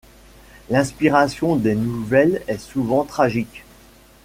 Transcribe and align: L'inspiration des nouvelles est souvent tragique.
L'inspiration 0.71 1.55
des 1.57 1.75
nouvelles 1.75 2.41
est 2.47 2.57
souvent 2.57 3.03
tragique. 3.03 3.63